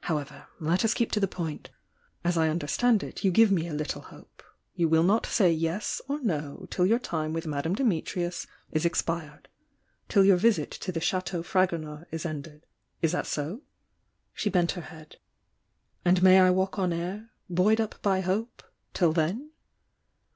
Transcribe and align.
However, 0.00 0.48
let 0.58 0.84
us 0.84 0.94
keep 0.94 1.12
to 1.12 1.20
the 1.20 1.28
point. 1.28 1.70
As 2.24 2.36
I 2.36 2.48
un 2.50 2.58
derstand 2.58 3.04
it, 3.04 3.22
you 3.22 3.30
give 3.30 3.52
me 3.52 3.68
a 3.68 3.72
little 3.72 4.00
hope. 4.02 4.42
You 4.74 4.88
will 4.88 5.04
not 5.04 5.24
say 5.26 5.52
'yes' 5.52 6.02
or 6.08 6.18
'no' 6.20 6.66
till 6.72 6.86
your 6.86 6.98
time 6.98 7.32
with 7.32 7.46
Madame 7.46 7.76
Dimitrius 7.76 8.48
is 8.72 8.84
expired— 8.84 9.48
till 10.08 10.24
your 10.24 10.38
visit 10.38 10.72
to 10.72 10.90
the 10.90 11.00
Chateau 11.00 11.44
Fragonard 11.44 12.06
is 12.10 12.24
endad. 12.24 12.62
Is 13.00 13.12
that 13.12 13.28
so?" 13.28 13.62
She 14.34 14.50
bent 14.50 14.72
her 14.72 14.82
head. 14.90 15.18
"And 16.04 16.20
may 16.20 16.40
I 16.40 16.50
walk 16.50 16.80
on 16.80 16.92
air— 16.92 17.30
buoyed 17.48 17.80
up 17.80 18.02
by 18.02 18.22
hope— 18.22 18.64
till 18.92 19.12
then?" 19.12 19.52